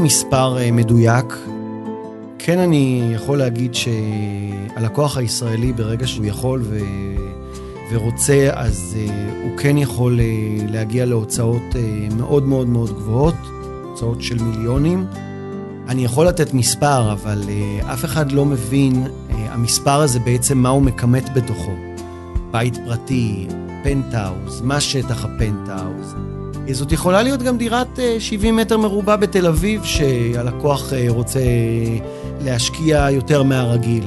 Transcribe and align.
מספר 0.00 0.56
מדויק. 0.72 1.36
כן 2.38 2.58
אני 2.58 3.10
יכול 3.14 3.38
להגיד 3.38 3.74
שהלקוח 3.74 5.16
הישראלי, 5.16 5.72
ברגע 5.72 6.06
שהוא 6.06 6.26
יכול 6.26 6.62
ו... 6.64 6.78
ורוצה, 7.92 8.48
אז 8.52 8.96
uh, 8.96 9.10
הוא 9.44 9.58
כן 9.58 9.78
יכול 9.78 10.20
uh, 10.20 10.70
להגיע 10.70 11.06
להוצאות 11.06 11.62
מאוד 12.16 12.46
מאוד 12.46 12.68
מאוד 12.68 12.90
גבוהות, 12.96 13.34
הוצאות 13.84 14.22
של 14.22 14.42
מיליונים. 14.42 15.06
אני 15.88 16.04
יכול 16.04 16.26
לתת 16.26 16.54
מספר, 16.54 17.12
אבל 17.12 17.42
אף 17.92 18.04
אחד 18.04 18.32
לא 18.32 18.44
מבין 18.44 19.06
המספר 19.30 20.00
הזה 20.00 20.20
בעצם 20.20 20.58
מה 20.58 20.68
הוא 20.68 20.82
מכמת 20.82 21.34
בתוכו. 21.34 21.72
בית 22.50 22.76
פרטי, 22.76 23.46
פנטהאוז, 23.82 24.60
מה 24.60 24.80
שטח 24.80 25.24
הפנטהאוז. 25.24 26.14
זאת 26.72 26.92
יכולה 26.92 27.22
להיות 27.22 27.42
גם 27.42 27.58
דירת 27.58 27.98
uh, 27.98 28.00
70 28.18 28.56
מטר 28.56 28.78
מרובע 28.78 29.16
בתל 29.16 29.46
אביב, 29.46 29.84
שהלקוח 29.84 30.92
uh, 30.92 30.94
רוצה 31.08 31.40
להשקיע 32.44 33.06
יותר 33.10 33.42
מהרגיל. 33.42 34.04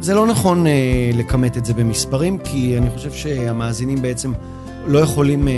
זה 0.00 0.14
לא 0.14 0.26
נכון 0.26 0.66
אה, 0.66 0.72
לכמת 1.14 1.56
את 1.56 1.64
זה 1.64 1.74
במספרים, 1.74 2.38
כי 2.38 2.78
אני 2.78 2.90
חושב 2.90 3.12
שהמאזינים 3.12 4.02
בעצם 4.02 4.32
לא 4.86 4.98
יכולים 4.98 5.48
אה, 5.48 5.54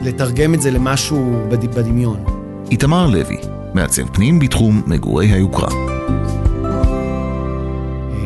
לתרגם 0.00 0.54
את 0.54 0.62
זה 0.62 0.70
למשהו 0.70 1.46
בד... 1.50 1.74
בדמיון. 1.74 2.24
איתמר 2.70 3.06
לוי, 3.06 3.36
מעצב 3.74 4.06
פנים 4.06 4.38
בתחום 4.38 4.82
מגורי 4.86 5.26
היוקרה. 5.26 5.68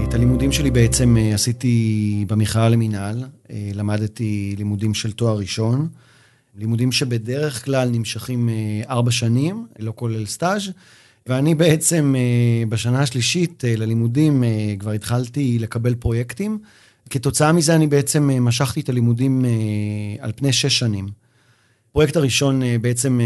את 0.09 0.15
הלימודים 0.15 0.53
שלי 0.53 0.71
בעצם 0.71 1.17
אה, 1.17 1.35
עשיתי 1.35 2.25
במכללה 2.29 2.69
למינהל, 2.69 3.25
אה, 3.51 3.71
למדתי 3.75 4.55
לימודים 4.59 4.95
של 4.95 5.13
תואר 5.13 5.39
ראשון, 5.39 5.89
לימודים 6.59 6.93
שבדרך 6.93 7.65
כלל 7.65 7.89
נמשכים 7.89 8.49
אה, 8.49 8.55
ארבע 8.89 9.11
שנים, 9.11 9.67
לא 9.79 9.93
כולל 9.97 10.27
סטאז'. 10.27 10.71
ואני 11.27 11.55
בעצם 11.55 12.15
אה, 12.19 12.67
בשנה 12.69 13.03
השלישית 13.03 13.65
אה, 13.65 13.77
ללימודים 13.77 14.45
כבר 14.79 14.91
התחלתי 14.91 15.59
לקבל 15.59 15.95
פרויקטים. 15.95 16.59
כתוצאה 17.11 17.53
מזה 17.53 17.75
אני 17.75 17.87
בעצם 17.87 18.31
משכתי 18.45 18.81
את 18.81 18.89
הלימודים 18.89 19.45
על 20.19 20.33
פני 20.37 20.53
שש 20.53 20.79
שנים. 20.79 21.09
הפרויקט 21.91 22.17
הראשון 22.17 22.63
בעצם 22.81 23.21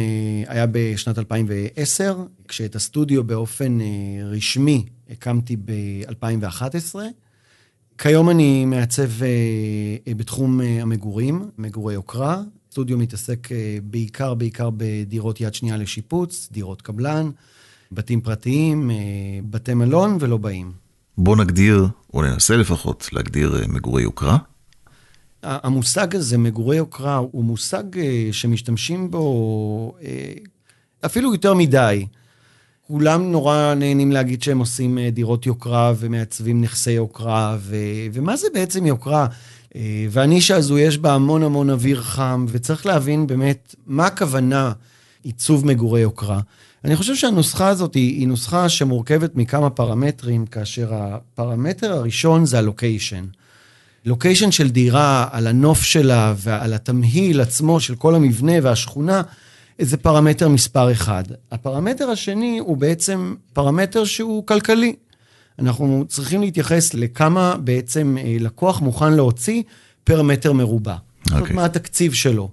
היה 0.46 0.66
בשנת 0.72 1.18
2010, 1.18 2.24
כשאת 2.48 2.76
הסטודיו 2.76 3.24
באופן 3.24 3.78
רשמי 4.24 4.84
הקמתי 5.10 5.56
ב-2011. 5.56 6.96
כיום 7.98 8.30
אני 8.30 8.64
מעצב 8.64 9.10
בתחום 10.16 10.60
המגורים, 10.60 11.50
מגורי 11.58 11.94
יוקרה. 11.94 12.42
סטודיו 12.70 12.98
מתעסק 12.98 13.48
בעיקר, 13.82 14.34
בעיקר 14.34 14.70
בדירות 14.76 15.40
יד 15.40 15.54
שנייה 15.54 15.76
לשיפוץ, 15.76 16.48
דירות 16.52 16.82
קבלן. 16.82 17.30
בתים 17.92 18.20
פרטיים, 18.20 18.90
אה, 18.90 18.96
בתי 19.50 19.74
מלון 19.74 20.16
ולא 20.20 20.36
באים. 20.36 20.72
בוא 21.18 21.36
נגדיר, 21.36 21.88
או 22.14 22.22
ננסה 22.22 22.56
לפחות, 22.56 23.08
להגדיר 23.12 23.56
אה, 23.56 23.66
מגורי 23.68 24.02
יוקרה. 24.02 24.38
המושג 25.42 26.16
הזה, 26.16 26.38
מגורי 26.38 26.76
יוקרה, 26.76 27.16
הוא 27.16 27.44
מושג 27.44 27.98
אה, 27.98 28.28
שמשתמשים 28.32 29.10
בו 29.10 29.94
אפילו 31.06 31.32
יותר 31.32 31.54
מדי. 31.54 32.06
כולם 32.86 33.32
נורא 33.32 33.74
נהנים 33.74 34.12
להגיד 34.12 34.42
שהם 34.42 34.58
עושים 34.58 34.98
דירות 35.12 35.46
יוקרה 35.46 35.92
ומעצבים 35.98 36.60
נכסי 36.60 36.90
יוקרה, 36.90 37.56
ו... 37.60 37.76
ומה 38.12 38.36
זה 38.36 38.46
בעצם 38.54 38.86
יוקרה? 38.86 39.26
והנישה 40.10 40.56
הזו 40.56 40.78
יש 40.78 40.98
בה 40.98 41.14
המון 41.14 41.42
המון 41.42 41.70
אוויר 41.70 42.02
חם, 42.02 42.46
וצריך 42.48 42.86
להבין 42.86 43.26
באמת 43.26 43.74
מה 43.86 44.06
הכוונה 44.06 44.72
עיצוב 45.22 45.66
מגורי 45.66 46.00
יוקרה. 46.00 46.40
אני 46.84 46.96
חושב 46.96 47.16
שהנוסחה 47.16 47.68
הזאת 47.68 47.94
היא, 47.94 48.18
היא 48.18 48.28
נוסחה 48.28 48.68
שמורכבת 48.68 49.36
מכמה 49.36 49.70
פרמטרים, 49.70 50.46
כאשר 50.46 50.94
הפרמטר 50.94 51.92
הראשון 51.92 52.44
זה 52.44 52.58
הלוקיישן. 52.58 53.24
לוקיישן 54.04 54.50
של 54.50 54.70
דירה, 54.70 55.28
על 55.30 55.46
הנוף 55.46 55.82
שלה 55.82 56.34
ועל 56.36 56.72
התמהיל 56.72 57.40
עצמו 57.40 57.80
של 57.80 57.94
כל 57.94 58.14
המבנה 58.14 58.52
והשכונה, 58.62 59.22
זה 59.78 59.96
פרמטר 59.96 60.48
מספר 60.48 60.92
אחד. 60.92 61.24
הפרמטר 61.52 62.10
השני 62.10 62.58
הוא 62.58 62.76
בעצם 62.76 63.34
פרמטר 63.52 64.04
שהוא 64.04 64.46
כלכלי. 64.46 64.94
אנחנו 65.60 66.04
צריכים 66.08 66.40
להתייחס 66.40 66.94
לכמה 66.94 67.56
בעצם 67.64 68.16
אה, 68.20 68.36
לקוח 68.40 68.80
מוכן 68.80 69.12
להוציא 69.12 69.62
פר 70.04 70.22
מטר 70.22 70.52
מרובע. 70.52 70.94
Okay. 70.94 71.30
זאת 71.30 71.40
אוקיי. 71.40 71.56
מה 71.56 71.64
התקציב 71.64 72.12
שלו. 72.12 72.50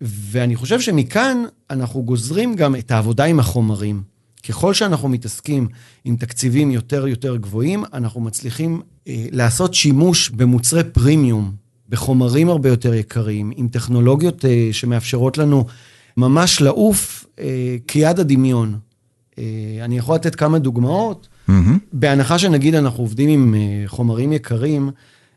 ואני 0.00 0.56
חושב 0.56 0.80
שמכאן 0.80 1.44
אנחנו 1.70 2.02
גוזרים 2.02 2.54
גם 2.54 2.76
את 2.76 2.90
העבודה 2.90 3.24
עם 3.24 3.40
החומרים. 3.40 4.02
ככל 4.48 4.74
שאנחנו 4.74 5.08
מתעסקים 5.08 5.68
עם 6.04 6.16
תקציבים 6.16 6.70
יותר 6.70 7.08
יותר 7.08 7.36
גבוהים, 7.36 7.84
אנחנו 7.92 8.20
מצליחים 8.20 8.82
אה, 9.08 9.26
לעשות 9.32 9.74
שימוש 9.74 10.30
במוצרי 10.30 10.84
פרימיום, 10.84 11.52
בחומרים 11.88 12.48
הרבה 12.48 12.68
יותר 12.68 12.94
יקרים, 12.94 13.52
עם 13.56 13.68
טכנולוגיות 13.68 14.44
אה, 14.44 14.68
שמאפשרות 14.72 15.38
לנו 15.38 15.66
ממש 16.16 16.60
לעוף 16.60 17.26
אה, 17.38 17.76
כיד 17.88 18.20
הדמיון. 18.20 18.78
אה, 19.38 19.44
אני 19.80 19.98
יכול 19.98 20.14
לתת 20.14 20.34
כמה 20.34 20.58
דוגמאות. 20.58 21.28
Mm-hmm. 21.48 21.52
בהנחה 21.92 22.38
שנגיד 22.38 22.74
אנחנו 22.74 23.02
עובדים 23.02 23.28
עם 23.28 23.54
אה, 23.54 23.82
חומרים 23.86 24.32
יקרים, 24.32 24.90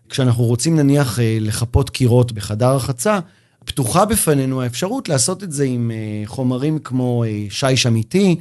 כשאנחנו 0.09 0.43
רוצים 0.43 0.75
נניח 0.75 1.19
אה, 1.19 1.37
לחפות 1.41 1.89
קירות 1.89 2.31
בחדר 2.31 2.75
רחצה, 2.75 3.19
פתוחה 3.65 4.05
בפנינו 4.05 4.61
האפשרות 4.61 5.09
לעשות 5.09 5.43
את 5.43 5.51
זה 5.51 5.65
עם 5.65 5.91
אה, 5.91 6.27
חומרים 6.27 6.79
כמו 6.79 7.23
שיש 7.49 7.87
אמיתי, 7.87 8.35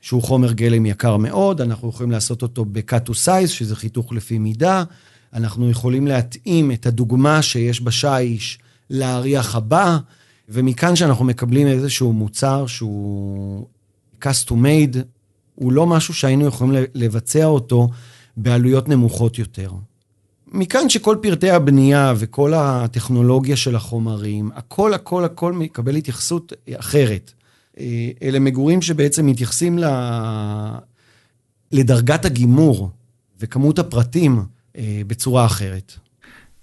שהוא 0.00 0.22
חומר 0.22 0.52
גלם 0.52 0.86
יקר 0.86 1.16
מאוד, 1.16 1.60
אנחנו 1.60 1.88
יכולים 1.88 2.10
לעשות 2.10 2.42
אותו 2.42 2.64
ב-cut 2.64 3.08
to 3.08 3.12
size, 3.12 3.46
שזה 3.46 3.76
חיתוך 3.76 4.12
לפי 4.12 4.38
מידה, 4.38 4.84
אנחנו 5.32 5.70
יכולים 5.70 6.06
להתאים 6.06 6.72
את 6.72 6.86
הדוגמה 6.86 7.42
שיש 7.42 7.80
בשיש 7.80 8.58
לאריח 8.90 9.56
הבא, 9.56 9.98
ומכאן 10.48 10.96
שאנחנו 10.96 11.24
מקבלים 11.24 11.66
איזשהו 11.66 12.12
מוצר 12.12 12.66
שהוא 12.66 13.66
custom 14.22 14.52
made, 14.52 14.98
הוא 15.54 15.72
לא 15.72 15.86
משהו 15.86 16.14
שהיינו 16.14 16.46
יכולים 16.46 16.84
לבצע 16.94 17.44
אותו 17.44 17.88
בעלויות 18.36 18.88
נמוכות 18.88 19.38
יותר. 19.38 19.70
מכאן 20.46 20.88
שכל 20.88 21.16
פרטי 21.22 21.50
הבנייה 21.50 22.14
וכל 22.16 22.52
הטכנולוגיה 22.54 23.56
של 23.56 23.76
החומרים, 23.76 24.50
הכל, 24.54 24.94
הכל, 24.94 25.24
הכל 25.24 25.52
מקבל 25.52 25.96
התייחסות 25.96 26.52
אחרת. 26.74 27.32
אה, 27.78 28.10
אלה 28.22 28.38
מגורים 28.38 28.82
שבעצם 28.82 29.26
מתייחסים 29.26 29.78
ל... 29.78 29.84
לדרגת 31.72 32.24
הגימור 32.24 32.90
וכמות 33.40 33.78
הפרטים 33.78 34.42
אה, 34.76 35.02
בצורה 35.06 35.46
אחרת. 35.46 35.92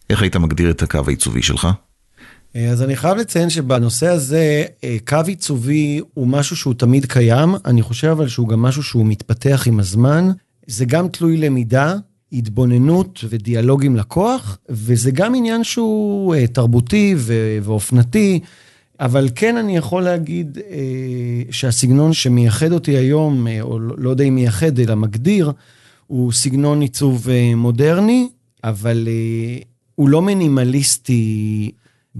איך 0.10 0.22
היית 0.22 0.36
מגדיר 0.36 0.72
את 0.72 0.82
הקו 0.82 1.00
העיצובי 1.08 1.42
שלך? 1.42 1.68
אה, 2.56 2.70
אז 2.70 2.84
אני 2.84 2.96
חייב 2.96 3.18
לציין 3.18 3.50
שבנושא 3.50 4.08
הזה, 4.08 4.64
קו 5.08 5.18
עיצובי 5.28 6.02
הוא 6.14 6.28
משהו 6.28 6.56
שהוא 6.56 6.74
תמיד 6.74 7.06
קיים, 7.06 7.56
אני 7.66 7.82
חושב 7.82 8.08
אבל 8.08 8.28
שהוא 8.28 8.48
גם 8.48 8.62
משהו 8.62 8.84
שהוא 8.84 9.06
מתפתח 9.06 9.64
עם 9.68 9.80
הזמן. 9.80 10.32
זה 10.68 10.86
גם 10.86 11.08
תלוי 11.08 11.38
למידה, 11.38 11.96
התבוננות 12.34 13.20
ודיאלוג 13.30 13.86
עם 13.86 13.96
לקוח, 13.96 14.58
וזה 14.70 15.12
גם 15.12 15.36
עניין 15.36 15.64
שהוא 15.64 16.36
uh, 16.36 16.48
תרבותי 16.48 17.16
ואופנתי, 17.62 18.40
אבל 19.00 19.30
כן 19.36 19.58
אני 19.58 19.78
יכול 19.78 20.04
להגיד 20.04 20.58
שהסגנון 21.52 22.14
שמייחד 22.14 22.72
אותי 22.72 22.92
היום, 22.98 23.48
או 23.62 23.80
לא, 23.80 23.96
לא 23.98 24.09
יודע 24.09 24.24
אם 24.24 24.36
מייחד, 24.36 24.80
אלא 24.80 24.96
מגדיר, 24.96 25.52
הוא 26.08 26.32
סגנון 26.32 26.82
עיצוב 26.82 27.28
מודרני, 27.56 28.28
אבל 28.64 29.08
הוא 29.96 30.09
לא 30.09 30.22
מינימליסטי 30.22 31.72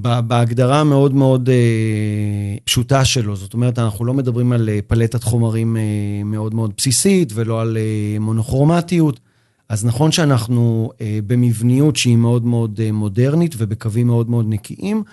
בהגדרה 0.02 0.80
המאוד 0.80 1.14
מאוד 1.14 1.50
uh, 1.50 2.62
פשוטה 2.64 3.06
שלו. 3.06 3.36
זאת 3.36 3.54
אומרת, 3.54 3.80
אנחנו 3.80 4.06
לא 4.06 4.14
מדברים 4.14 4.52
על 4.52 4.70
uh, 4.70 4.82
פלטת 4.88 5.24
חומרים 5.24 5.76
uh, 5.76 5.80
מאוד 6.26 6.54
מאוד 6.54 6.74
בסיסית 6.78 7.32
ולא 7.36 7.62
על 7.62 7.78
uh, 7.78 8.20
מונוכרומטיות. 8.20 9.20
אז 9.70 9.86
נכון 9.86 10.12
שאנחנו 10.12 10.92
אה, 11.02 11.20
במבניות 11.28 11.96
שהיא 11.96 12.18
מאוד 12.18 12.46
מאוד 12.46 12.80
אה, 12.84 12.92
מודרנית 12.92 13.56
ובקווים 13.58 14.08
מאוד 14.08 14.30
מאוד 14.30 14.46
נקיים, 14.50 15.04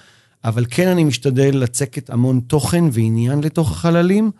אבל 0.45 0.65
כן 0.71 0.89
אני 0.89 1.05
משתדל 1.05 1.57
לצקת 1.57 2.11
המון 2.11 2.41
תוכן 2.41 2.85
ועניין 2.93 3.41
לתוך 3.41 3.71
החללים, 3.71 4.31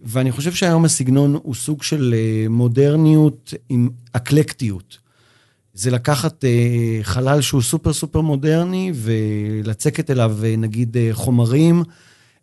ואני 0.00 0.32
חושב 0.32 0.52
שהיום 0.52 0.84
הסגנון 0.84 1.38
הוא 1.42 1.54
סוג 1.54 1.82
של 1.82 2.14
אה, 2.16 2.48
מודרניות 2.48 3.54
עם 3.68 3.88
אקלקטיות. 4.12 4.98
זה 5.74 5.90
לקחת 5.90 6.44
אה, 6.44 6.98
חלל 7.02 7.40
שהוא 7.40 7.62
סופר 7.62 7.92
סופר 7.92 8.20
מודרני 8.20 8.92
ולצקת 8.94 10.10
אליו 10.10 10.36
אה, 10.44 10.56
נגיד 10.56 10.96
אה, 10.96 11.08
חומרים. 11.12 11.82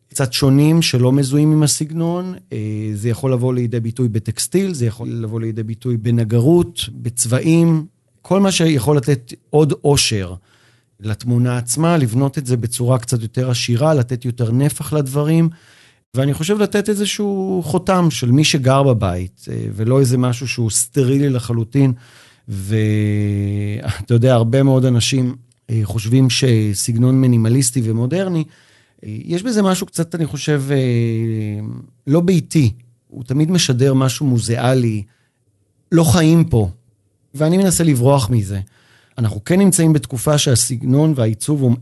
קצת 0.10 0.34
שונים 0.34 0.81
שלא 0.81 1.12
מזוהים 1.12 1.52
עם 1.52 1.64
הסגנון. 1.64 2.36
זה 2.94 3.10
יכול 3.10 3.34
לבוא 3.34 3.54
לידי 3.54 3.80
ביטוי 3.80 4.08
בטקסטיל, 4.08 4.74
זה 4.74 4.86
יכול 4.86 5.10
לבוא 5.10 5.42
לידי 5.42 5.64
ביטוי 5.64 5.98
בנגרות, 5.98 6.90
בצבעים, 6.92 7.86
כל 8.22 8.40
מה 8.40 8.52
שיכול 8.52 8.98
לתת 8.98 9.34
עוד 9.50 9.74
אושר 9.84 10.34
לתמונה 11.00 11.58
עצמה, 11.58 11.98
לבנות 11.98 12.38
את 12.38 12.46
זה 12.46 12.58
בצורה 12.58 13.00
קצת 13.00 13.22
יותר 13.22 13.50
עשירה, 13.50 13.94
לתת 13.94 14.25
יותר 14.25 14.52
נפח 14.52 14.94
לדברים. 14.94 15.50
ואני 16.14 16.34
חושב 16.34 16.60
לתת 16.62 16.90
איזשהו 16.90 17.62
חותם 17.66 18.08
של 18.12 18.32
מי 18.32 18.44
שגר 18.44 18.84
בבית, 18.84 19.46
ולא 19.75 20.00
איזה 20.00 20.18
משהו 20.18 20.48
שהוא 20.48 20.70
סטרילי 20.70 21.30
לחלוטין. 21.30 21.94
ואתה 22.50 24.13
יודע, 24.13 24.34
הרבה 24.34 24.63
מאוד 24.63 24.86
אנשים 24.86 25.36
אה, 25.69 25.80
חושבים 25.84 26.28
שסגנון 26.30 27.22
מינימליסטי 27.22 27.81
ומודרני, 27.84 28.44
אה, 29.04 29.18
יש 29.24 29.44
בזה 29.44 29.62
משהו 29.62 29.88
קצת, 29.88 30.16
אני 30.16 30.25
חושב, 30.25 30.63
לא 32.07 32.22
ביתי. 32.22 32.74
הוא 33.07 33.24
תמיד 33.24 33.51
משדר 33.51 33.94
משהו 33.94 34.25
מוזיאלי, 34.25 35.04
לא 35.92 36.04
חיים 36.04 36.44
פה, 36.44 36.69
ואני 37.36 37.57
מנסה 37.57 37.84
לברוח 37.84 38.30
מזה. 38.30 38.60
אנחנו 39.18 39.44
כן 39.44 39.60
נמצאים 39.60 39.94
בתקופה 39.94 40.38
שהסגנון 40.38 41.13
והעיצוב 41.16 41.75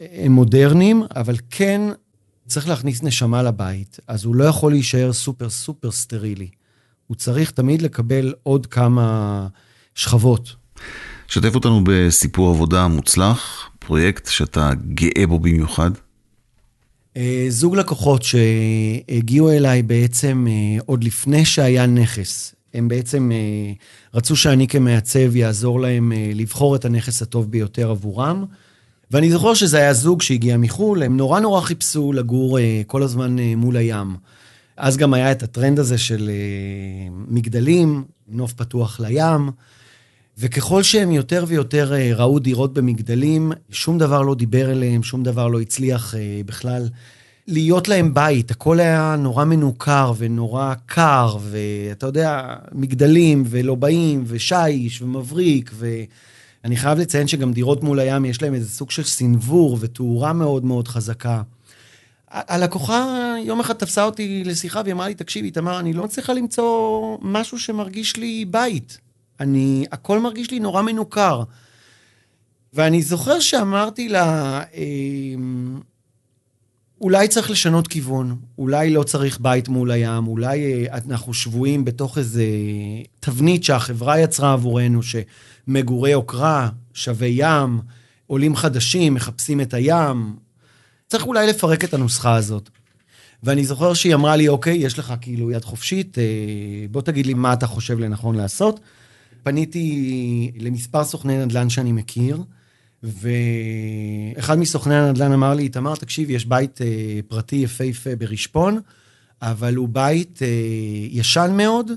הם 0.00 0.32
מודרניים, 0.32 1.02
אבל 1.16 1.36
כן 1.50 1.80
צריך 2.46 2.68
להכניס 2.68 3.02
נשמה 3.02 3.42
לבית, 3.42 4.00
אז 4.06 4.24
הוא 4.24 4.34
לא 4.34 4.44
יכול 4.44 4.72
להישאר 4.72 5.12
סופר 5.12 5.50
סופר 5.50 5.90
סטרילי. 5.90 6.48
הוא 7.06 7.16
צריך 7.16 7.50
תמיד 7.50 7.82
לקבל 7.82 8.34
עוד 8.42 8.66
כמה 8.66 9.46
שכבות. 9.94 10.54
שתף 11.28 11.54
אותנו 11.54 11.80
בסיפור 11.84 12.50
עבודה 12.50 12.88
מוצלח, 12.88 13.70
פרויקט 13.78 14.26
שאתה 14.26 14.70
גאה 14.94 15.26
בו 15.26 15.38
במיוחד. 15.38 15.90
אה, 17.16 17.46
זוג 17.48 17.76
לקוחות 17.76 18.22
שהגיעו 18.22 19.50
אליי 19.50 19.82
בעצם 19.82 20.46
אה, 20.50 20.82
עוד 20.86 21.04
לפני 21.04 21.44
שהיה 21.44 21.86
נכס. 21.86 22.54
הם 22.74 22.88
בעצם 22.88 23.32
אה, 23.32 23.72
רצו 24.14 24.36
שאני 24.36 24.68
כמעצב 24.68 25.36
יעזור 25.36 25.80
להם 25.80 26.12
לבחור 26.34 26.76
את 26.76 26.84
הנכס 26.84 27.22
הטוב 27.22 27.50
ביותר 27.50 27.90
עבורם. 27.90 28.44
ואני 29.10 29.30
זוכר 29.30 29.54
שזה 29.54 29.78
היה 29.78 29.94
זוג 29.94 30.22
שהגיע 30.22 30.56
מחו"ל, 30.56 31.02
הם 31.02 31.16
נורא 31.16 31.40
נורא 31.40 31.60
חיפשו 31.60 32.12
לגור 32.12 32.58
כל 32.86 33.02
הזמן 33.02 33.36
מול 33.38 33.76
הים. 33.76 34.16
אז 34.76 34.96
גם 34.96 35.14
היה 35.14 35.32
את 35.32 35.42
הטרנד 35.42 35.78
הזה 35.78 35.98
של 35.98 36.30
מגדלים, 37.28 38.04
נוף 38.28 38.52
פתוח 38.52 39.00
לים, 39.00 39.50
וככל 40.38 40.82
שהם 40.82 41.10
יותר 41.10 41.44
ויותר 41.48 41.92
אה, 41.94 42.10
ראו 42.14 42.38
דירות 42.38 42.74
במגדלים, 42.74 43.52
שום 43.70 43.98
דבר 43.98 44.22
לא 44.22 44.34
דיבר 44.34 44.72
אליהם, 44.72 45.02
שום 45.02 45.22
דבר 45.22 45.48
לא 45.48 45.60
הצליח 45.60 46.14
אה, 46.14 46.40
בכלל 46.46 46.88
להיות 47.48 47.88
להם 47.88 48.14
בית. 48.14 48.50
הכל 48.50 48.80
היה 48.80 49.16
נורא 49.18 49.44
מנוכר 49.44 50.12
ונורא 50.18 50.74
קר, 50.86 51.36
ואתה 51.40 52.06
יודע, 52.06 52.54
מגדלים 52.72 53.44
ולא 53.46 53.74
באים, 53.74 54.24
ושיש 54.26 55.02
ומבריק, 55.02 55.70
ו... 55.74 55.88
אני 56.64 56.76
חייב 56.76 56.98
לציין 56.98 57.28
שגם 57.28 57.52
דירות 57.52 57.82
מול 57.82 57.98
הים, 57.98 58.24
יש 58.24 58.42
להם 58.42 58.54
איזה 58.54 58.70
סוג 58.70 58.90
של 58.90 59.02
סנוור 59.02 59.78
ותאורה 59.80 60.32
מאוד 60.32 60.64
מאוד 60.64 60.88
חזקה. 60.88 61.42
הלקוחה 62.30 63.34
יום 63.44 63.60
אחד 63.60 63.74
תפסה 63.74 64.04
אותי 64.04 64.42
לשיחה 64.44 64.80
והיא 64.84 64.94
אמרה 64.94 65.08
לי, 65.08 65.14
תקשיבי, 65.14 65.50
תמר, 65.50 65.80
אני 65.80 65.92
לא 65.92 66.04
מצליחה 66.04 66.32
למצוא 66.32 67.18
משהו 67.20 67.58
שמרגיש 67.58 68.16
לי 68.16 68.44
בית. 68.44 68.98
אני, 69.42 69.84
הכל 69.92 70.20
מרגיש 70.20 70.50
לי 70.50 70.60
נורא 70.60 70.82
מנוכר. 70.82 71.42
ואני 72.72 73.02
זוכר 73.02 73.40
שאמרתי 73.40 74.08
לה, 74.08 74.60
אמ, 74.74 75.80
אולי 77.00 77.28
צריך 77.28 77.50
לשנות 77.50 77.88
כיוון, 77.88 78.36
אולי 78.58 78.90
לא 78.90 79.02
צריך 79.02 79.40
בית 79.40 79.68
מול 79.68 79.90
הים, 79.90 80.26
אולי 80.26 80.86
אה, 80.88 80.98
אנחנו 81.10 81.34
שבויים 81.34 81.84
בתוך 81.84 82.18
איזה 82.18 82.44
תבנית 83.20 83.64
שהחברה 83.64 84.20
יצרה 84.20 84.52
עבורנו, 84.52 85.00
שמגורי 85.02 86.10
יוקרה, 86.10 86.68
שווה 86.94 87.28
ים, 87.30 87.80
עולים 88.26 88.56
חדשים, 88.56 89.14
מחפשים 89.14 89.60
את 89.60 89.74
הים. 89.74 90.36
צריך 91.08 91.26
אולי 91.26 91.46
לפרק 91.46 91.84
את 91.84 91.94
הנוסחה 91.94 92.34
הזאת. 92.34 92.70
ואני 93.42 93.64
זוכר 93.64 93.94
שהיא 93.94 94.14
אמרה 94.14 94.36
לי, 94.36 94.48
אוקיי, 94.48 94.76
יש 94.76 94.98
לך 94.98 95.14
כאילו 95.20 95.50
יד 95.50 95.64
חופשית, 95.64 96.18
אה, 96.18 96.24
בוא 96.90 97.02
תגיד 97.02 97.26
לי 97.26 97.34
מה 97.34 97.52
אתה 97.52 97.66
חושב 97.66 97.98
לנכון 97.98 98.34
לעשות. 98.36 98.80
פניתי 99.42 100.52
למספר 100.58 101.04
סוכני 101.04 101.44
נדל"ן 101.44 101.68
שאני 101.68 101.92
מכיר, 101.92 102.42
ואחד 103.02 104.58
מסוכני 104.58 104.94
הנדל"ן 104.94 105.32
אמר 105.32 105.54
לי, 105.54 105.62
איתמר, 105.62 105.94
תקשיב, 105.94 106.30
יש 106.30 106.46
בית 106.46 106.82
אה, 106.82 107.20
פרטי 107.28 107.56
יפהפה 107.56 108.16
ברשפון, 108.16 108.80
אבל 109.42 109.74
הוא 109.74 109.88
בית 109.88 110.42
אה, 110.42 110.48
ישן 111.10 111.54
מאוד. 111.56 111.90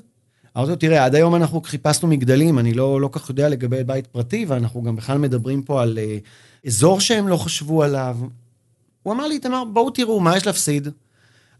אמרתי 0.58 0.70
לו, 0.70 0.76
תראה, 0.76 1.06
עד 1.06 1.16
היום 1.16 1.36
אנחנו 1.36 1.62
חיפשנו 1.62 2.10
מגדלים, 2.10 2.60
אני 2.60 2.74
לא, 2.74 3.02
לא 3.02 3.10
כך 3.12 3.30
יודע 3.30 3.50
לגבי 3.50 3.84
בית 3.84 4.08
פרטי, 4.08 4.46
ואנחנו 4.48 4.84
גם 4.84 4.96
בכלל 4.96 5.18
מדברים 5.18 5.62
פה 5.62 5.82
על 5.82 5.98
אה, 5.98 6.18
אזור 6.66 7.00
שהם 7.00 7.28
לא 7.28 7.38
חשבו 7.38 7.84
עליו. 7.84 8.18
הוא 9.04 9.14
אמר 9.14 9.28
לי, 9.28 9.36
איתמר, 9.36 9.64
בואו 9.74 9.90
תראו, 9.90 10.20
מה 10.20 10.38
יש 10.38 10.46
להפסיד? 10.46 10.88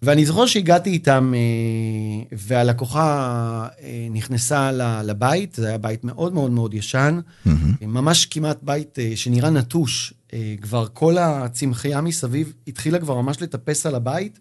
ואני 0.02 0.26
זוכר 0.26 0.46
שהגעתי 0.46 0.90
איתם, 0.90 1.34
אה, 1.36 2.38
והלקוחה 2.38 3.68
אה, 3.84 4.08
נכנסה 4.12 4.72
לבית, 5.04 5.56
זה 5.56 5.68
היה 5.68 5.78
בית 5.78 6.04
מאוד 6.04 6.34
מאוד 6.34 6.52
מאוד 6.52 6.74
ישן, 6.74 7.20
mm-hmm. 7.48 7.50
ממש 7.82 8.26
כמעט 8.26 8.58
בית 8.62 9.00
אה, 9.00 9.12
שנראה 9.16 9.50
נטוש. 9.50 10.14
כבר 10.62 10.88
כל 10.94 11.18
הצמחייה 11.18 12.02
מסביב 12.02 12.54
התחילה 12.68 13.00
כבר 13.00 13.22
ממש 13.22 13.42
לטפס 13.42 13.86
על 13.86 13.96
הבית. 13.96 14.40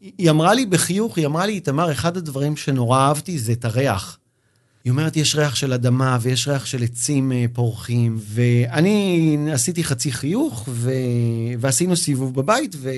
היא 0.00 0.30
אמרה 0.30 0.54
לי 0.54 0.66
בחיוך, 0.66 1.18
היא 1.18 1.26
אמרה 1.26 1.46
לי, 1.46 1.52
איתמר, 1.52 1.92
אחד 1.92 2.16
הדברים 2.16 2.56
שנורא 2.56 2.98
אהבתי 2.98 3.38
זה 3.38 3.52
את 3.52 3.64
הריח. 3.64 4.18
היא 4.84 4.90
אומרת, 4.90 5.16
יש 5.16 5.36
ריח 5.36 5.54
של 5.54 5.72
אדמה 5.72 6.18
ויש 6.20 6.48
ריח 6.48 6.66
של 6.66 6.82
עצים 6.82 7.32
פורחים, 7.52 8.18
ואני 8.20 9.36
עשיתי 9.52 9.84
חצי 9.84 10.12
חיוך, 10.12 10.68
ו... 10.68 10.92
ועשינו 11.58 11.96
סיבוב 11.96 12.34
בבית, 12.34 12.76
ו... 12.78 12.90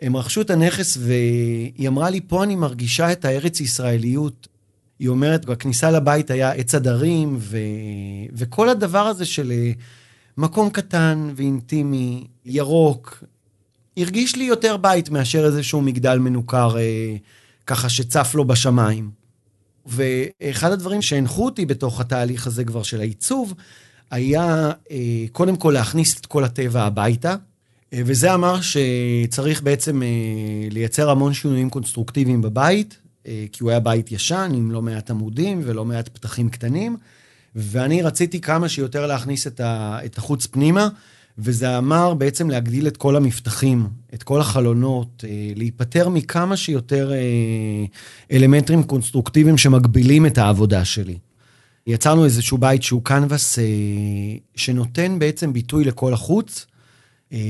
הם 0.00 0.16
רכשו 0.16 0.40
את 0.40 0.50
הנכס 0.50 0.98
והיא 1.00 1.88
אמרה 1.88 2.10
לי, 2.10 2.20
פה 2.20 2.44
אני 2.44 2.56
מרגישה 2.56 3.12
את 3.12 3.24
הארץ 3.24 3.60
ישראליות. 3.60 4.48
היא 4.98 5.08
אומרת, 5.08 5.44
בכניסה 5.44 5.90
לבית 5.90 6.30
היה 6.30 6.52
עץ 6.52 6.74
הדרים, 6.74 7.36
ו... 7.38 7.58
וכל 8.32 8.68
הדבר 8.68 9.06
הזה 9.06 9.24
של 9.24 9.52
אה, 9.52 9.72
מקום 10.36 10.70
קטן 10.70 11.32
ואינטימי, 11.36 12.26
ירוק, 12.44 13.24
הרגיש 13.96 14.36
לי 14.36 14.44
יותר 14.44 14.76
בית 14.76 15.10
מאשר 15.10 15.44
איזשהו 15.44 15.82
מגדל 15.82 16.18
מנוכר, 16.18 16.78
אה, 16.78 17.16
ככה 17.66 17.88
שצף 17.88 18.34
לו 18.34 18.44
בשמיים. 18.44 19.10
ואחד 19.86 20.72
הדברים 20.72 21.02
שהנחו 21.02 21.44
אותי 21.44 21.66
בתוך 21.66 22.00
התהליך 22.00 22.46
הזה 22.46 22.64
כבר 22.64 22.82
של 22.82 23.00
העיצוב, 23.00 23.54
היה 24.10 24.72
אה, 24.90 25.24
קודם 25.32 25.56
כל 25.56 25.70
להכניס 25.74 26.20
את 26.20 26.26
כל 26.26 26.44
הטבע 26.44 26.82
הביתה. 26.82 27.36
אה, 27.94 28.00
וזה 28.06 28.34
אמר 28.34 28.60
שצריך 28.60 29.62
בעצם 29.62 30.02
אה, 30.02 30.08
לייצר 30.70 31.10
המון 31.10 31.34
שינויים 31.34 31.70
קונסטרוקטיביים 31.70 32.42
בבית, 32.42 32.98
אה, 33.26 33.44
כי 33.52 33.62
הוא 33.62 33.70
היה 33.70 33.80
בית 33.80 34.12
ישן 34.12 34.52
עם 34.54 34.70
לא 34.70 34.82
מעט 34.82 35.10
עמודים 35.10 35.60
ולא 35.64 35.84
מעט 35.84 36.08
פתחים 36.08 36.48
קטנים, 36.48 36.96
ואני 37.56 38.02
רציתי 38.02 38.40
כמה 38.40 38.68
שיותר 38.68 39.06
להכניס 39.06 39.46
את 39.66 40.18
החוץ 40.18 40.46
פנימה, 40.46 40.88
וזה 41.38 41.78
אמר 41.78 42.14
בעצם 42.14 42.50
להגדיל 42.50 42.86
את 42.86 42.96
כל 42.96 43.16
המפתחים, 43.16 43.86
את 44.14 44.22
כל 44.22 44.40
החלונות, 44.40 45.24
להיפטר 45.56 46.08
מכמה 46.08 46.56
שיותר 46.56 47.12
אלמנטים 48.32 48.82
קונסטרוקטיביים 48.82 49.58
שמגבילים 49.58 50.26
את 50.26 50.38
העבודה 50.38 50.84
שלי. 50.84 51.18
יצרנו 51.86 52.24
איזשהו 52.24 52.58
בית 52.58 52.82
שהוא 52.82 53.02
קנבס 53.04 53.58
שנותן 54.56 55.18
בעצם 55.18 55.52
ביטוי 55.52 55.84
לכל 55.84 56.12
החוץ, 56.12 56.66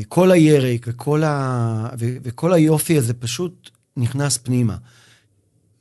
כל 0.08 0.30
הירק 0.30 0.86
וכל, 0.88 1.22
ה... 1.22 1.88
ו... 1.98 2.16
וכל 2.22 2.52
היופי 2.52 2.98
הזה 2.98 3.14
פשוט 3.14 3.70
נכנס 3.96 4.36
פנימה. 4.36 4.76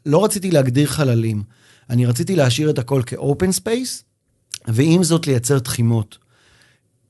לא 0.05 0.25
רציתי 0.25 0.51
להגדיר 0.51 0.87
חללים, 0.87 1.43
אני 1.89 2.05
רציתי 2.05 2.35
להשאיר 2.35 2.69
את 2.69 2.79
הכל 2.79 3.01
כ 3.05 3.21
open 3.21 3.51
space, 3.51 4.03
ועם 4.67 5.03
זאת 5.03 5.27
לייצר 5.27 5.59
תחימות. 5.59 6.17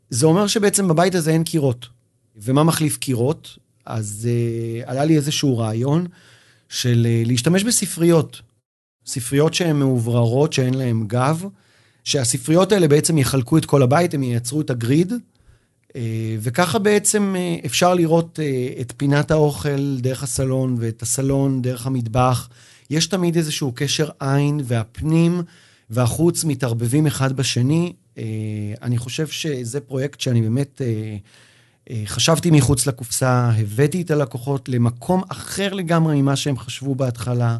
זה 0.09 0.25
אומר 0.25 0.47
שבעצם 0.47 0.87
בבית 0.87 1.15
הזה 1.15 1.31
אין 1.31 1.43
קירות. 1.43 1.87
ומה 2.35 2.63
מחליף 2.63 2.97
קירות? 2.97 3.57
אז 3.85 4.29
uh, 4.29 4.89
עלה 4.89 5.05
לי 5.05 5.15
איזשהו 5.15 5.57
רעיון 5.57 6.07
של 6.69 7.07
uh, 7.09 7.27
להשתמש 7.27 7.63
בספריות. 7.63 8.41
ספריות 9.05 9.53
שהן 9.53 9.75
מאובררות, 9.75 10.53
שאין 10.53 10.73
להן 10.73 11.03
גב, 11.07 11.45
שהספריות 12.03 12.71
האלה 12.71 12.87
בעצם 12.87 13.17
יחלקו 13.17 13.57
את 13.57 13.65
כל 13.65 13.83
הבית, 13.83 14.13
הם 14.13 14.23
ייצרו 14.23 14.61
את 14.61 14.69
הגריד, 14.69 15.11
אה, 15.11 15.17
וככה 16.39 16.79
בעצם 16.79 17.35
אה, 17.37 17.55
אפשר 17.65 17.93
לראות 17.93 18.39
אה, 18.39 18.81
את 18.81 18.93
פינת 18.97 19.31
האוכל 19.31 19.97
דרך 19.97 20.23
הסלון 20.23 20.75
ואת 20.79 21.01
הסלון 21.01 21.61
דרך 21.61 21.87
המטבח. 21.87 22.49
יש 22.89 23.07
תמיד 23.07 23.37
איזשהו 23.37 23.71
קשר 23.75 24.09
עין 24.19 24.59
והפנים 24.63 25.41
והחוץ 25.89 26.43
מתערבבים 26.43 27.07
אחד 27.07 27.33
בשני. 27.33 27.93
אני 28.81 28.97
חושב 28.97 29.27
שזה 29.27 29.79
פרויקט 29.79 30.19
שאני 30.19 30.41
באמת 30.41 30.81
חשבתי 32.05 32.51
מחוץ 32.51 32.87
לקופסה, 32.87 33.49
הבאתי 33.49 34.01
את 34.01 34.11
הלקוחות 34.11 34.69
למקום 34.69 35.21
אחר 35.29 35.73
לגמרי 35.73 36.21
ממה 36.21 36.35
שהם 36.35 36.57
חשבו 36.57 36.95
בהתחלה. 36.95 37.57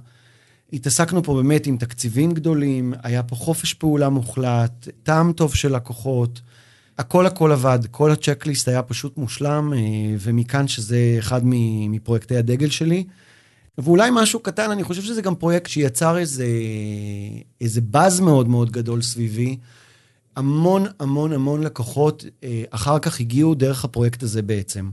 התעסקנו 0.73 1.23
פה 1.23 1.33
באמת 1.33 1.67
עם 1.67 1.77
תקציבים 1.77 2.31
גדולים, 2.31 2.93
היה 3.03 3.23
פה 3.23 3.35
חופש 3.35 3.73
פעולה 3.73 4.09
מוחלט, 4.09 4.87
טעם 5.03 5.33
טוב 5.33 5.55
של 5.55 5.75
לקוחות. 5.75 6.41
הכל 6.97 7.25
הכל 7.25 7.51
עבד, 7.51 7.79
כל 7.91 8.11
הצ'קליסט 8.11 8.67
היה 8.67 8.81
פשוט 8.81 9.17
מושלם, 9.17 9.73
ומכאן 10.19 10.67
שזה 10.67 11.15
אחד 11.19 11.41
מפרויקטי 11.89 12.37
הדגל 12.37 12.69
שלי. 12.69 13.03
ואולי 13.77 14.09
משהו 14.13 14.39
קטן, 14.39 14.71
אני 14.71 14.83
חושב 14.83 15.01
שזה 15.01 15.21
גם 15.21 15.35
פרויקט 15.35 15.69
שיצר 15.69 16.17
איזה, 16.17 16.47
איזה 17.61 17.81
באז 17.81 18.19
מאוד 18.19 18.47
מאוד 18.47 18.71
גדול 18.71 19.01
סביבי. 19.01 19.57
המון 20.35 20.85
המון 20.99 21.33
המון 21.33 21.63
לקוחות 21.63 22.25
אה, 22.43 22.63
אחר 22.69 22.99
כך 22.99 23.19
הגיעו 23.19 23.55
דרך 23.55 23.85
הפרויקט 23.85 24.23
הזה 24.23 24.41
בעצם. 24.41 24.89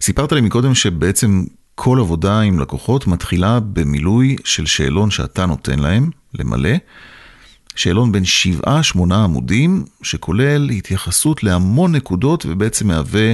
סיפרת 0.00 0.32
לי 0.32 0.40
מקודם 0.40 0.74
שבעצם 0.74 1.44
כל 1.74 1.98
עבודה 2.00 2.40
עם 2.40 2.58
לקוחות 2.58 3.06
מתחילה 3.06 3.60
במילוי 3.60 4.36
של 4.44 4.66
שאלון 4.66 5.10
שאתה 5.10 5.46
נותן 5.46 5.78
להם 5.78 6.10
למלא. 6.34 6.76
שאלון 7.74 8.12
בין 8.12 8.24
שבעה, 8.24 8.82
שמונה 8.82 9.24
עמודים, 9.24 9.84
שכולל 10.02 10.70
התייחסות 10.70 11.42
להמון 11.42 11.94
נקודות 11.94 12.46
ובעצם 12.48 12.88
מהווה 12.88 13.32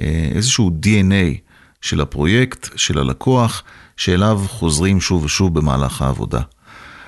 אה, 0.00 0.28
איזשהו 0.34 0.70
DNA 0.82 1.38
של 1.80 2.00
הפרויקט, 2.00 2.68
של 2.76 2.98
הלקוח, 2.98 3.62
שאליו 3.96 4.42
חוזרים 4.48 5.00
שוב 5.00 5.24
ושוב 5.24 5.58
במהלך 5.58 6.02
העבודה. 6.02 6.40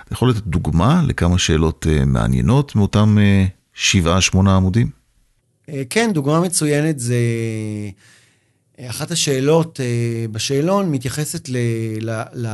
אתה 0.05 0.13
יכול 0.13 0.31
לתת 0.31 0.47
דוגמה 0.47 1.03
לכמה 1.07 1.39
שאלות 1.39 1.87
uh, 1.87 2.05
מעניינות 2.05 2.77
מאותם 2.77 3.19
uh, 3.19 3.51
שבעה, 3.75 4.21
שמונה 4.21 4.57
עמודים? 4.57 4.91
כן, 5.91 6.11
דוגמה 6.15 6.41
מצוינת 6.41 6.99
זה... 6.99 7.17
אחת 8.81 9.11
השאלות 9.11 9.81
בשאלון 10.33 10.91
מתייחסת 10.91 11.49
ל... 11.49 11.57
ל... 12.01 12.23
ל... 12.35 12.49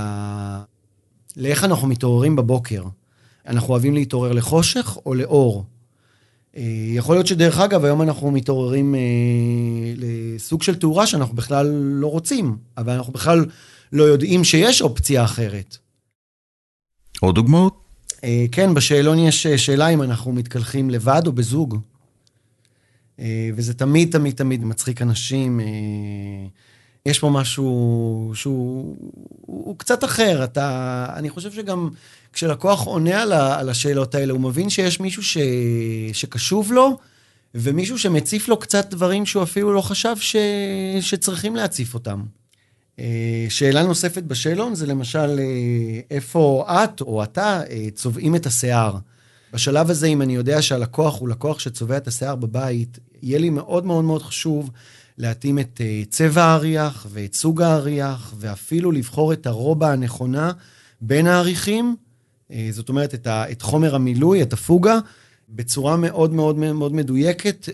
לאיך 1.36 1.64
אנחנו 1.64 1.88
מתעוררים 1.88 2.36
בבוקר. 2.36 2.82
אנחנו 3.46 3.70
אוהבים 3.70 3.94
להתעורר 3.94 4.32
לחושך 4.32 4.98
או 5.06 5.14
לאור. 5.14 5.64
יכול 6.94 7.16
להיות 7.16 7.26
שדרך 7.26 7.58
אגב, 7.58 7.84
היום 7.84 8.02
אנחנו 8.02 8.30
מתעוררים 8.30 8.94
אה, 8.94 9.00
לסוג 9.96 10.62
של 10.62 10.74
תאורה 10.74 11.06
שאנחנו 11.06 11.36
בכלל 11.36 11.66
לא 11.76 12.06
רוצים, 12.06 12.56
אבל 12.78 12.92
אנחנו 12.92 13.12
בכלל 13.12 13.44
לא 13.92 14.02
יודעים 14.02 14.44
שיש 14.44 14.82
אופציה 14.82 15.24
אחרת. 15.24 15.76
עוד 17.20 17.34
דוגמאות? 17.34 17.84
אה, 18.24 18.44
כן, 18.52 18.74
בשאלון 18.74 19.18
יש 19.18 19.46
אה, 19.46 19.58
שאלה 19.58 19.88
אם 19.88 20.02
אנחנו 20.02 20.32
מתקלחים 20.32 20.90
לבד 20.90 21.22
או 21.26 21.32
בזוג. 21.32 21.78
אה, 23.20 23.50
וזה 23.56 23.74
תמיד, 23.74 24.12
תמיד, 24.12 24.34
תמיד 24.34 24.64
מצחיק 24.64 25.02
אנשים. 25.02 25.60
יש 27.06 27.18
פה 27.18 27.30
משהו 27.30 28.32
שהוא 28.34 29.78
קצת 29.78 30.04
אחר. 30.04 30.44
אתה, 30.44 31.06
אני 31.16 31.30
חושב 31.30 31.52
שגם 31.52 31.88
כשלקוח 32.34 32.84
עונה 32.84 33.22
על, 33.22 33.68
השאלות 33.68 34.14
האלה, 34.14 34.32
הוא 34.32 34.40
מבין 34.40 34.70
שיש 34.70 35.00
מישהו 35.00 35.22
ש, 35.22 35.38
שקשוב 36.12 36.72
לו, 36.72 36.98
ומישהו 37.54 37.98
שמציף 37.98 38.48
לו 38.48 38.56
קצת 38.56 38.90
דברים 38.90 39.26
שהוא 39.26 39.42
אפילו 39.42 39.72
לא 39.72 39.80
חשב 39.80 40.16
ש, 40.16 40.36
שצריכים 41.00 41.56
להציף 41.56 41.94
אותם. 41.94 42.22
אה, 42.98 43.46
שאלה 43.48 43.82
נוספת 43.82 44.22
בשאלון 44.22 44.74
זה 44.74 44.86
למשל, 44.86 45.38
אה, 45.38 46.00
איפה 46.10 46.64
את 46.68 47.00
או 47.00 47.22
אתה 47.22 47.62
אה, 47.70 47.86
צובעים 47.94 48.36
את 48.36 48.46
השיער. 48.46 48.96
בשלב 49.52 49.90
הזה, 49.90 50.06
אם 50.06 50.22
אני 50.22 50.34
יודע 50.34 50.62
שהלקוח 50.62 51.20
הוא 51.20 51.28
לקוח 51.28 51.58
שצובע 51.58 51.96
את 51.96 52.08
השיער 52.08 52.36
בבית, 52.36 52.98
יהיה 53.22 53.38
לי 53.38 53.50
מאוד 53.50 53.86
מאוד 53.86 54.04
מאוד 54.04 54.22
חשוב 54.22 54.70
להתאים 55.18 55.58
את 55.58 55.80
צבע 56.08 56.44
האריח 56.44 57.06
ואת 57.10 57.34
סוג 57.34 57.62
האריח, 57.62 58.34
ואפילו 58.38 58.92
לבחור 58.92 59.32
את 59.32 59.46
הרובה 59.46 59.92
הנכונה 59.92 60.52
בין 61.00 61.26
העריכים, 61.26 61.96
זאת 62.70 62.88
אומרת, 62.88 63.14
את, 63.14 63.26
ה, 63.26 63.50
את 63.50 63.62
חומר 63.62 63.94
המילוי, 63.94 64.42
את 64.42 64.52
הפוגה, 64.52 64.98
בצורה 65.48 65.96
מאוד 65.96 66.32
מאוד 66.32 66.56
מאוד 66.56 66.94
מדויקת, 66.94 67.68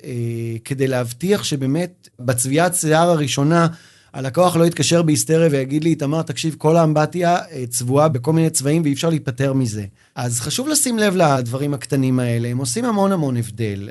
כדי 0.64 0.86
להבטיח 0.86 1.44
שבאמת 1.44 2.08
בצביעת 2.18 2.74
שיער 2.74 3.10
הראשונה, 3.10 3.68
הלקוח 4.12 4.56
לא 4.56 4.66
יתקשר 4.66 5.02
בהיסטריה 5.02 5.48
ויגיד 5.50 5.84
לי, 5.84 5.90
איתמר, 5.90 6.22
תקשיב, 6.22 6.54
כל 6.58 6.76
האמבטיה 6.76 7.36
אה, 7.36 7.64
צבועה 7.68 8.08
בכל 8.08 8.32
מיני 8.32 8.50
צבעים 8.50 8.82
ואי 8.82 8.92
אפשר 8.92 9.08
להיפטר 9.08 9.52
מזה. 9.52 9.84
אז 10.14 10.40
חשוב 10.40 10.68
לשים 10.68 10.98
לב 10.98 11.16
לדברים 11.16 11.74
הקטנים 11.74 12.18
האלה, 12.18 12.48
הם 12.48 12.58
עושים 12.58 12.84
המון 12.84 13.12
המון 13.12 13.36
הבדל. 13.36 13.88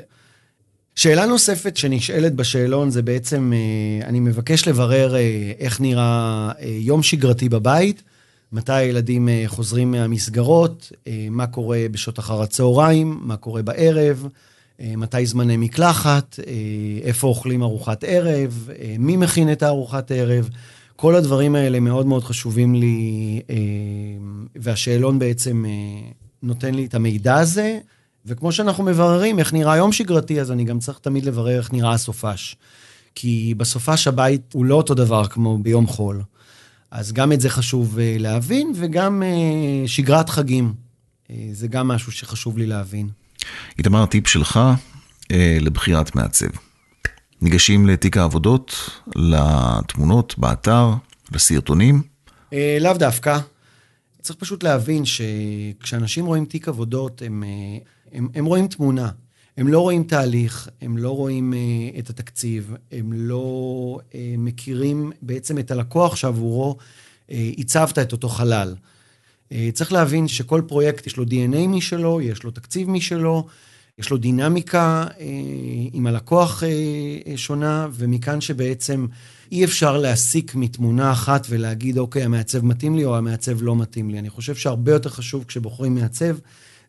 שאלה 0.94 1.26
נוספת 1.26 1.76
שנשאלת 1.76 2.34
בשאלון 2.34 2.90
זה 2.90 3.02
בעצם, 3.02 3.52
אה, 3.54 4.06
אני 4.06 4.20
מבקש 4.20 4.68
לברר 4.68 5.16
אה, 5.16 5.52
איך 5.58 5.80
נראה 5.80 6.50
יום 6.62 7.02
שגרתי 7.02 7.48
בבית, 7.48 8.02
מתי 8.52 8.72
הילדים 8.72 9.28
חוזרים 9.46 9.90
מהמסגרות, 9.90 10.92
מה 11.30 11.46
קורה 11.46 11.86
בשעות 11.90 12.18
אחר 12.18 12.42
הצהריים, 12.42 13.20
מה 13.22 13.36
קורה 13.36 13.62
בערב, 13.62 14.28
אה, 14.80 14.96
מתי 14.96 15.26
זמני 15.26 15.56
מקלחת, 15.56 16.38
אה, 16.46 16.52
איפה 17.02 17.26
אוכלים 17.26 17.62
ארוחת 17.62 18.04
ערב, 18.04 18.68
אה, 18.78 18.94
מי 18.98 19.16
מכין 19.16 19.52
את 19.52 19.62
הארוחת 19.62 20.10
ערב. 20.10 20.48
כל 20.96 21.14
הדברים 21.14 21.54
האלה 21.54 21.80
מאוד 21.80 22.06
מאוד 22.06 22.24
חשובים 22.24 22.74
לי, 22.74 23.40
והשאלון 24.56 25.18
בעצם 25.18 25.64
נותן 26.42 26.74
לי 26.74 26.86
את 26.86 26.94
המידע 26.94 27.34
הזה. 27.34 27.78
וכמו 28.26 28.52
שאנחנו 28.52 28.84
מבררים 28.84 29.38
איך 29.38 29.52
נראה 29.52 29.76
יום 29.76 29.92
שגרתי, 29.92 30.40
אז 30.40 30.52
אני 30.52 30.64
גם 30.64 30.78
צריך 30.78 30.98
תמיד 30.98 31.24
לברר 31.24 31.58
איך 31.58 31.72
נראה 31.72 31.92
הסופש. 31.92 32.56
כי 33.14 33.54
בסופש 33.56 34.06
הבית 34.06 34.52
הוא 34.52 34.64
לא 34.64 34.74
אותו 34.74 34.94
דבר 34.94 35.26
כמו 35.26 35.58
ביום 35.58 35.86
חול. 35.86 36.22
אז 36.90 37.12
גם 37.12 37.32
את 37.32 37.40
זה 37.40 37.50
חשוב 37.50 37.98
להבין, 38.00 38.72
וגם 38.76 39.22
שגרת 39.86 40.28
חגים. 40.28 40.74
זה 41.52 41.68
גם 41.68 41.88
משהו 41.88 42.12
שחשוב 42.12 42.58
לי 42.58 42.66
להבין. 42.66 43.08
איתמר, 43.78 44.06
טיפ 44.06 44.28
שלך 44.28 44.60
אה, 45.32 45.58
לבחירת 45.60 46.16
מעצב. 46.16 46.46
ניגשים 47.40 47.86
לתיק 47.86 48.16
העבודות, 48.16 48.90
לתמונות 49.16 50.34
באתר, 50.38 50.90
לסרטונים? 51.32 52.02
אה, 52.52 52.78
לאו 52.80 52.92
דווקא. 52.92 53.38
צריך 54.20 54.38
פשוט 54.38 54.62
להבין 54.62 55.02
שכשאנשים 55.04 56.26
רואים 56.26 56.44
תיק 56.44 56.68
עבודות, 56.68 57.22
הם, 57.26 57.44
אה, 57.46 57.78
הם, 58.12 58.28
הם 58.34 58.44
רואים 58.44 58.68
תמונה. 58.68 59.10
הם 59.56 59.68
לא 59.68 59.80
רואים 59.80 60.02
תהליך, 60.02 60.68
הם 60.80 60.98
לא 60.98 61.10
רואים 61.10 61.52
uh, 61.52 61.98
את 61.98 62.10
התקציב, 62.10 62.74
הם 62.92 63.12
לא 63.12 63.98
uh, 64.00 64.14
מכירים 64.38 65.12
בעצם 65.22 65.58
את 65.58 65.70
הלקוח 65.70 66.16
שעבורו 66.16 66.76
uh, 67.28 67.32
הצבת 67.58 67.98
את 67.98 68.12
אותו 68.12 68.28
חלל. 68.28 68.74
אה, 69.52 69.68
צריך 69.72 69.92
להבין 69.92 70.28
שכל 70.28 70.62
פרויקט 70.66 71.06
יש 71.06 71.16
לו 71.16 71.24
DNA 71.24 71.68
משלו, 71.68 72.20
יש 72.20 72.42
לו 72.42 72.50
תקציב 72.50 72.90
משלו, 72.90 73.46
יש 73.98 74.10
לו 74.10 74.16
דינמיקה 74.16 75.06
אה, 75.20 75.26
עם 75.92 76.06
הלקוח 76.06 76.62
אה, 76.62 77.36
שונה, 77.36 77.88
ומכאן 77.92 78.40
שבעצם 78.40 79.06
אי 79.52 79.64
אפשר 79.64 79.98
להסיק 79.98 80.54
מתמונה 80.54 81.12
אחת 81.12 81.46
ולהגיד, 81.50 81.98
אוקיי, 81.98 82.22
המעצב 82.22 82.64
מתאים 82.64 82.96
לי 82.96 83.04
או 83.04 83.16
המעצב 83.16 83.62
לא 83.62 83.76
מתאים 83.76 84.10
לי. 84.10 84.18
אני 84.18 84.30
חושב 84.30 84.54
שהרבה 84.54 84.92
יותר 84.92 85.10
חשוב 85.10 85.44
כשבוחרים 85.44 85.94
מעצב, 85.94 86.36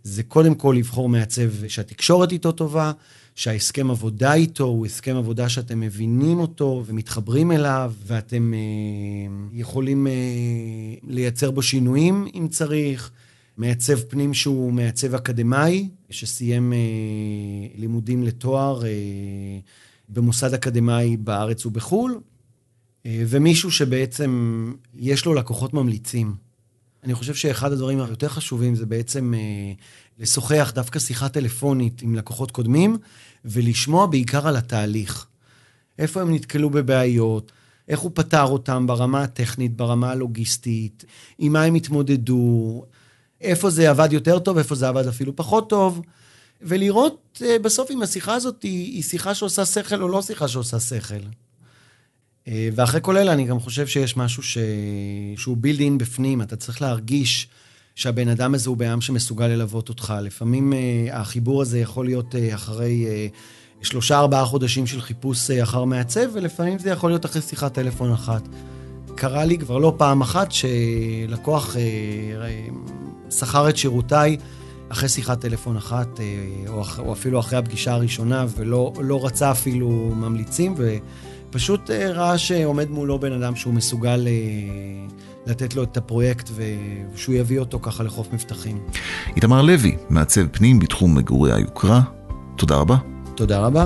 זה 0.04 0.24
קודם 0.24 0.56
כל 0.56 0.76
לבחור 0.78 1.10
מעצב 1.10 1.68
שהתקשורת 1.68 2.32
איתו 2.32 2.52
טובה, 2.52 2.92
שההסכם 3.36 3.92
עבודה 3.92 4.34
איתו 4.34 4.64
הוא 4.64 4.86
הסכם 4.86 5.16
עבודה 5.16 5.50
שאתם 5.50 5.80
מבינים 5.80 6.40
אותו 6.40 6.84
ומתחברים 6.86 7.52
אליו, 7.52 7.94
ואתם 8.06 8.54
אה, 8.54 8.60
יכולים 9.54 10.08
אה, 10.08 10.12
לייצר 11.04 11.52
בו 11.52 11.62
שינויים 11.62 12.28
אם 12.36 12.48
צריך. 12.48 13.12
מעצב 13.58 14.00
פנים 14.00 14.34
שהוא 14.34 14.74
מעצב 14.74 15.16
אקדמאי, 15.16 15.90
שסיים 16.10 16.74
אה, 16.74 16.78
לימודים 17.76 18.24
לתואר 18.24 18.86
אה, 18.86 18.90
במוסד 20.10 20.54
אקדמאי 20.54 21.18
בארץ 21.18 21.66
ובחו"ל, 21.66 22.20
אה, 23.06 23.24
ומישהו 23.28 23.72
שבעצם 23.72 24.74
יש 24.96 25.26
לו 25.26 25.34
לקוחות 25.34 25.74
ממליצים. 25.74 26.51
אני 27.04 27.14
חושב 27.14 27.36
שאחד 27.36 27.72
הדברים 27.72 28.02
היותר 28.02 28.28
חשובים 28.28 28.76
זה 28.76 28.86
בעצם 28.86 29.34
אה, 29.34 29.74
לשוחח 30.20 30.72
דווקא 30.76 31.00
שיחה 31.00 31.30
טלפונית 31.30 32.02
עם 32.02 32.16
לקוחות 32.16 32.52
קודמים, 32.52 32.98
ולשמוע 33.46 34.06
בעיקר 34.06 34.48
על 34.48 34.56
התהליך. 34.56 35.26
איפה 36.00 36.22
הם 36.22 36.34
נתקלו 36.34 36.70
בבעיות, 36.70 37.52
איך 37.88 38.00
הוא 38.00 38.12
פתר 38.14 38.44
אותם 38.44 38.88
ברמה 38.88 39.24
הטכנית, 39.24 39.78
ברמה 39.78 40.12
הלוגיסטית, 40.12 41.06
עם 41.40 41.54
מה 41.54 41.64
הם 41.64 41.76
התמודדו, 41.76 42.86
איפה 43.42 43.70
זה 43.70 43.90
עבד 43.90 44.14
יותר 44.14 44.40
טוב, 44.40 44.58
איפה 44.58 44.76
זה 44.76 44.88
עבד 44.88 45.08
אפילו 45.08 45.36
פחות 45.36 45.70
טוב, 45.70 46.02
ולראות 46.62 47.42
אה, 47.46 47.60
בסוף 47.60 47.92
אם 47.92 48.02
השיחה 48.02 48.34
הזאת 48.34 48.64
היא, 48.64 48.94
היא 48.94 49.04
שיחה 49.04 49.34
שעושה 49.34 49.66
שכל 49.66 50.02
או 50.02 50.08
לא 50.08 50.22
שיחה 50.22 50.48
שעושה 50.48 50.80
שכל. 50.80 51.16
אה, 52.52 52.70
ואחרי 52.76 53.00
כל 53.04 53.18
אלה 53.18 53.34
אני 53.34 53.46
גם 53.46 53.60
חושב 53.60 53.88
שיש 53.88 54.18
משהו 54.18 54.44
ש... 54.44 54.58
שהוא 55.38 55.58
בילד 55.58 55.80
אין 55.80 55.98
בפנים, 55.98 56.42
אתה 56.42 56.56
צריך 56.56 56.82
להרגיש 56.82 57.48
שהבן 57.96 58.28
אדם 58.28 58.56
הזה 58.56 58.70
הוא 58.70 58.78
אדם 58.78 59.02
שמסוגל 59.02 59.48
ללוות 59.48 59.90
אותך. 59.90 60.14
לפעמים 60.22 60.74
uh, 60.74 60.76
החיבור 61.16 61.62
הזה 61.62 61.80
יכול 61.80 62.06
להיות 62.06 62.36
uh, 62.36 62.56
אחרי 62.56 63.06
שלושה, 63.82 64.20
ארבעה 64.20 64.46
חודשים 64.46 64.88
של 64.88 65.02
חיפוש 65.02 65.52
אחר 65.52 65.84
מעצב, 65.84 66.22
ולפעמים 66.34 66.80
זה 66.80 66.90
יכול 66.90 67.10
להיות 67.10 67.26
אחרי 67.26 67.42
שיחת 67.42 67.74
טלפון 67.74 68.12
אחת. 68.12 68.42
קרה 69.16 69.46
לי 69.46 69.58
כבר 69.58 69.78
לא 69.78 69.94
פעם 69.98 70.22
אחת 70.22 70.52
שלקוח 70.52 71.76
שכר 73.30 73.70
את 73.70 73.78
שירותיי 73.78 74.38
אחרי 74.92 75.10
שיחת 75.10 75.42
טלפון 75.42 75.78
אחת, 75.78 76.20
אה, 76.20 76.26
או, 76.68 77.14
אפילו 77.14 77.40
אחרי 77.40 77.60
הפגישה 77.60 77.94
הראשונה, 77.94 78.46
ולא 78.58 78.94
לא 79.00 79.26
רצה 79.26 79.52
אפילו 79.52 79.90
ממליצים, 80.16 80.76
ופשוט 80.78 81.02
אה, 81.90 82.12
ראה 82.12 82.38
שעומד 82.38 82.90
מולו 82.90 83.20
בן 83.20 83.34
אדם 83.34 83.56
שהוא 83.56 83.74
מסוגל 83.74 84.28
אה, 84.28 84.34
לתת 85.46 85.76
לו 85.76 85.84
את 85.84 85.98
הפרויקט, 85.98 86.50
ושהוא 86.56 87.36
יביא 87.36 87.60
אותו 87.60 87.80
ככה 87.80 88.04
לחוף 88.04 88.34
מבטחים. 88.34 88.80
איתמר 89.36 89.62
לוי, 89.62 89.98
מעצב 90.10 90.48
פנים 90.48 90.80
בתחום 90.80 91.16
מגורי 91.16 91.54
היוקרה, 91.54 92.02
תודה 92.58 92.76
רבה. 92.76 92.98
תודה 93.36 93.60
רבה. 93.60 93.86